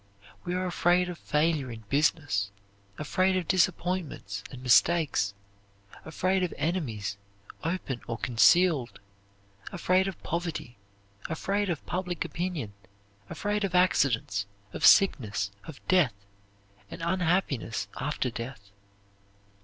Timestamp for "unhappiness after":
17.03-18.31